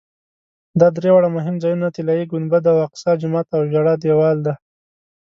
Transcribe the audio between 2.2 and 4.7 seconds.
ګنبده او اقصی جومات او ژړا دیوال دي.